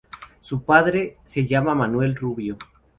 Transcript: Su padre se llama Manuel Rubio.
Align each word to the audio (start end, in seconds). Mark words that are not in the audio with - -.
Su 0.41 0.63
padre 0.65 1.19
se 1.25 1.45
llama 1.45 1.75
Manuel 1.75 2.15
Rubio. 2.15 2.57